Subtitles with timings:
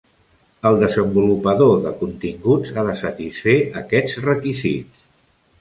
[0.69, 5.07] El desenvolupador de continguts ha de satisfer aquests requisits.